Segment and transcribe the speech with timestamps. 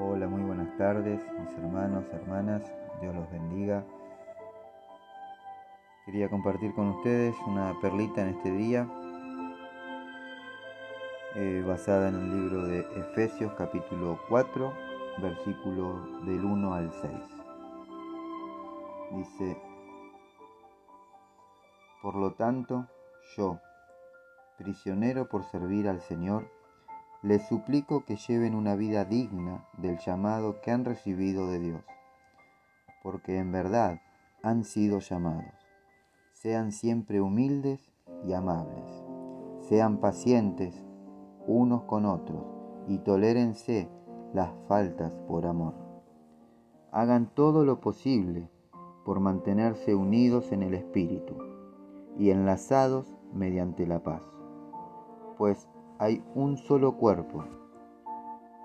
[0.00, 2.62] Hola, muy buenas tardes, mis hermanos, hermanas,
[3.00, 3.84] Dios los bendiga.
[6.06, 8.88] Quería compartir con ustedes una perlita en este día,
[11.34, 14.72] eh, basada en el libro de Efesios capítulo 4,
[15.20, 17.12] versículo del 1 al 6.
[19.16, 19.60] Dice,
[22.02, 22.86] por lo tanto,
[23.36, 23.58] yo,
[24.58, 26.57] prisionero por servir al Señor,
[27.22, 31.84] les suplico que lleven una vida digna del llamado que han recibido de Dios,
[33.02, 34.00] porque en verdad
[34.42, 35.52] han sido llamados.
[36.32, 37.92] Sean siempre humildes
[38.24, 39.04] y amables.
[39.62, 40.84] Sean pacientes
[41.46, 42.44] unos con otros
[42.86, 43.88] y tolérense
[44.32, 45.74] las faltas por amor.
[46.92, 48.48] Hagan todo lo posible
[49.04, 51.34] por mantenerse unidos en el Espíritu
[52.18, 54.22] y enlazados mediante la paz,
[55.36, 55.68] pues
[56.00, 57.44] hay un solo cuerpo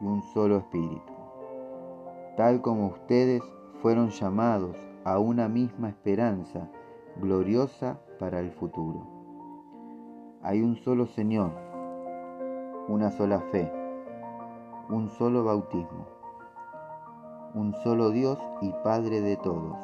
[0.00, 1.12] y un solo espíritu,
[2.36, 3.42] tal como ustedes
[3.80, 6.68] fueron llamados a una misma esperanza
[7.16, 9.06] gloriosa para el futuro.
[10.42, 11.52] Hay un solo Señor,
[12.88, 13.72] una sola fe,
[14.90, 16.06] un solo bautismo,
[17.54, 19.78] un solo Dios y Padre de todos,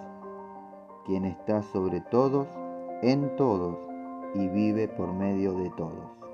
[1.07, 2.47] quien está sobre todos,
[3.01, 3.79] en todos
[4.35, 6.28] y vive por medio de todos.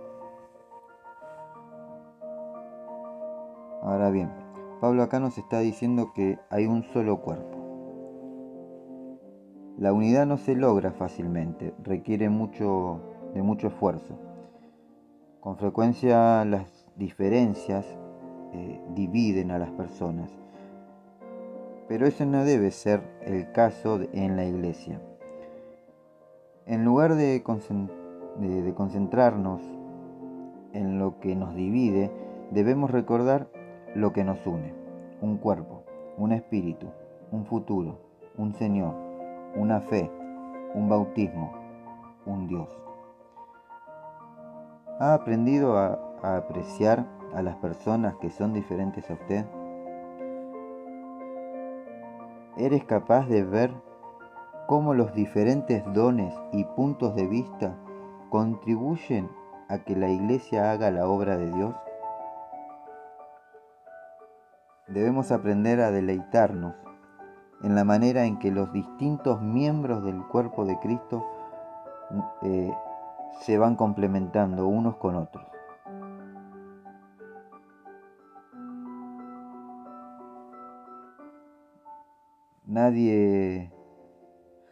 [3.85, 4.31] Ahora bien,
[4.81, 7.59] Pablo acá nos está diciendo que hay un solo cuerpo.
[9.77, 13.03] La unidad no se logra fácilmente, requiere mucho,
[13.35, 14.19] de mucho esfuerzo.
[15.41, 17.85] Con frecuencia las diferencias
[18.55, 20.31] eh, dividen a las personas,
[21.87, 24.99] pero eso no debe ser el caso en la iglesia.
[26.65, 29.61] En lugar de concentrarnos
[30.73, 32.11] en lo que nos divide,
[32.51, 33.51] debemos recordar
[33.95, 34.75] lo que nos une,
[35.21, 35.85] un cuerpo,
[36.19, 36.89] un espíritu,
[37.31, 38.01] un futuro,
[38.37, 38.95] un Señor,
[39.57, 40.11] una fe,
[40.75, 41.53] un bautismo,
[42.27, 42.69] un Dios.
[44.99, 49.45] ¿Ha aprendido a, apreciar a las personas que son diferentes a usted?
[52.57, 53.73] ¿Eres capaz de ver
[54.67, 57.77] cómo los diferentes dones y puntos de vista
[58.31, 59.29] contribuyen
[59.69, 61.75] a que la iglesia haga la obra de Dios?
[64.95, 66.77] Debemos aprender a deleitarnos
[67.65, 71.27] en la manera en que los distintos miembros del cuerpo de Cristo
[72.43, 72.73] eh,
[73.41, 75.45] se van complementando unos con otros.
[82.65, 83.73] Nadie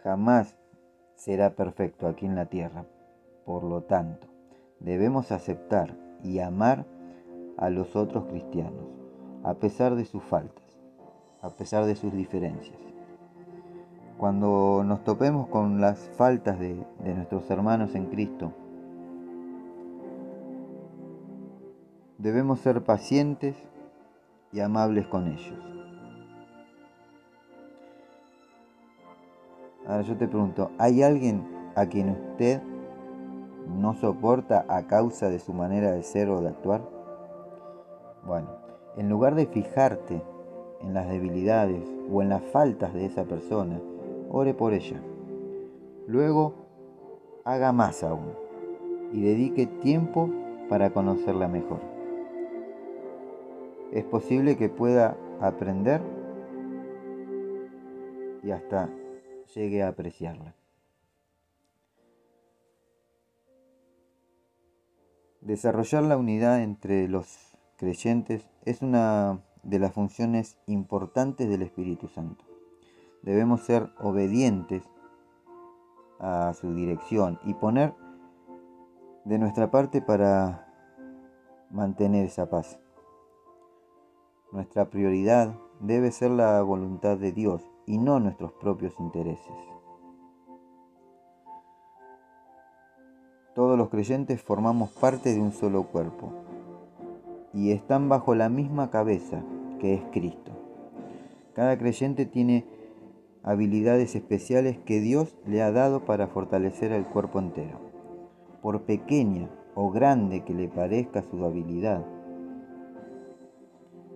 [0.05, 0.57] jamás
[1.17, 2.85] será perfecto aquí en la tierra.
[3.45, 4.29] Por lo tanto,
[4.79, 6.87] debemos aceptar y amar
[7.59, 9.02] a los otros cristianos
[9.45, 10.65] a pesar de sus faltas,
[11.41, 12.79] a pesar de sus diferencias.
[14.19, 18.53] Cuando nos topemos con las faltas de, nuestros hermanos en Cristo,
[22.19, 23.57] debemos ser pacientes
[24.53, 25.59] y amables con ellos.
[29.89, 31.45] Ahora yo te pregunto, ¿hay alguien
[31.75, 32.63] a quien usted
[33.67, 36.83] no soporta a causa de su manera de ser o de actuar?
[38.25, 38.62] Bueno,
[38.97, 40.23] en lugar de fijarte
[40.83, 43.81] en las debilidades o en las faltas de esa persona,
[44.31, 45.01] ore por ella.
[46.07, 46.55] Luego,
[47.45, 48.33] haga más aún
[49.13, 50.29] y dedique tiempo
[50.69, 51.81] para conocerla mejor.
[53.93, 56.01] Es posible que pueda aprender
[58.43, 58.89] y hasta
[59.55, 60.55] llegue a apreciarla.
[65.41, 67.52] Desarrollar la unidad entre los
[67.83, 72.45] creyentes es una de las funciones importantes del Espíritu Santo.
[73.23, 74.85] Debemos ser obedientes
[76.21, 77.93] a su dirección y poner
[79.25, 80.73] de nuestra parte para
[81.73, 82.79] mantener esa paz.
[84.53, 89.57] Nuestra prioridad debe ser la voluntad de Dios y no nuestros propios intereses.
[93.57, 96.52] Todos los creyentes formamos parte de un solo cuerpo
[97.55, 99.45] y están bajo la misma cabeza
[99.81, 100.53] que es Cristo.
[101.55, 102.65] Cada creyente tiene
[103.43, 107.81] habilidades especiales que Dios le ha dado para fortalecer al cuerpo entero.
[108.63, 112.07] Por pequeña o grande que le parezca su habilidad,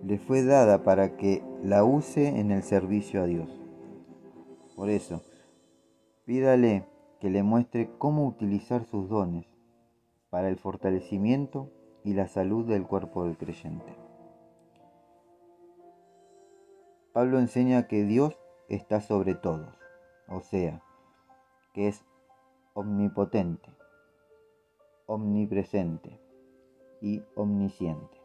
[0.03, 3.49] le fue dada para que la use en el servicio a Dios.
[4.75, 5.21] Por eso,
[6.25, 6.85] pídale
[7.19, 9.45] que le muestre cómo utilizar sus dones
[10.29, 11.71] para el fortalecimiento
[12.07, 13.93] y la salud del cuerpo del creyente.
[17.11, 18.39] Pablo enseña que Dios
[18.69, 19.77] está sobre todos,
[20.29, 20.81] o sea,
[21.73, 22.05] que es
[22.75, 23.69] omnipotente,
[25.05, 26.17] omnipresente
[27.01, 28.21] y omnisciente.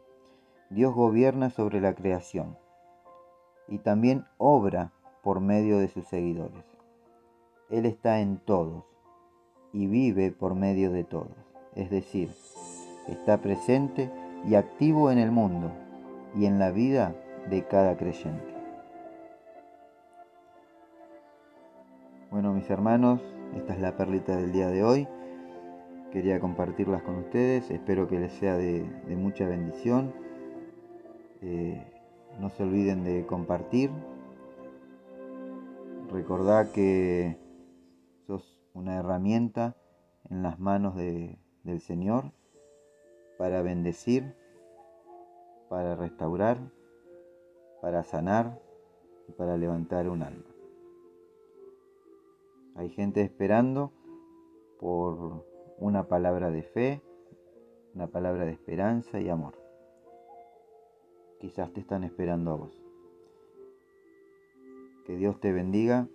[0.69, 2.57] Dios gobierna sobre la creación
[3.67, 4.93] y también obra
[5.23, 6.63] por medio de sus seguidores.
[7.69, 8.85] Él está en todos
[9.73, 11.35] y vive por medio de todos,
[11.75, 12.33] es decir,
[13.07, 14.09] está presente
[14.47, 15.71] y activo en el mundo
[16.35, 17.15] y en la vida
[17.49, 18.53] de cada creyente.
[22.31, 23.21] Bueno, mis hermanos,
[23.55, 25.07] esta es la perlita del día de hoy.
[26.11, 28.83] Quería compartirlas con ustedes, espero que les sea de,
[29.15, 30.13] mucha bendición.
[31.41, 31.85] Eh,
[32.39, 33.91] no se olviden de compartir.
[36.11, 37.37] Recordad que
[38.27, 39.75] sos una herramienta
[40.29, 42.31] en las manos del Señor
[43.43, 44.33] para bendecir,
[45.67, 46.59] para restaurar,
[47.81, 48.61] para sanar
[49.27, 50.45] y para levantar un alma.
[52.75, 53.91] Hay gente esperando
[54.79, 55.45] por
[55.77, 57.01] una palabra de fe,
[57.93, 59.55] una palabra de esperanza y amor.
[61.41, 62.81] Quizás te están esperando a vos.
[65.05, 66.07] Que Dios te bendiga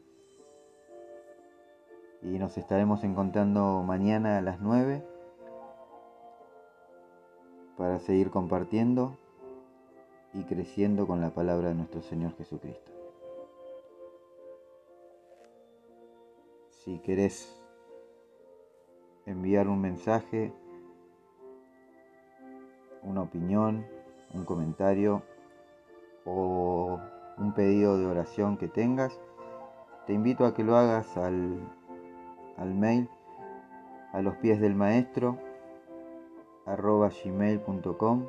[2.23, 5.18] y nos estaremos encontrando mañana a las 9
[7.79, 9.17] para seguir compartiendo
[10.35, 12.91] y creciendo con la palabra de nuestro Señor Jesucristo.
[16.71, 17.63] Si querés
[19.27, 20.53] enviar un mensaje,
[23.05, 23.87] una opinión,
[24.35, 25.23] un comentario
[26.25, 26.99] o
[27.39, 29.21] un pedido de oración que tengas,
[30.07, 31.61] te invito a que lo hagas al,
[32.57, 33.09] al mail
[34.13, 35.39] a los pies del maestro
[36.69, 38.27] arroba gmail.com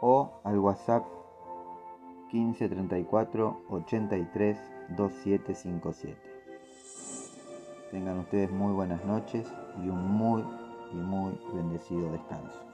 [0.00, 1.04] o al WhatsApp
[2.30, 4.58] 15 34 83
[4.96, 6.16] 2757.
[7.90, 9.52] Tengan ustedes muy buenas noches
[9.82, 10.44] y un muy
[10.92, 12.65] y muy bendecido descanso.